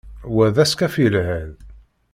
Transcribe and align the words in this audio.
Wa 0.33 0.45
d 0.55 0.57
askaf 0.63 0.95
yelhan. 1.03 1.51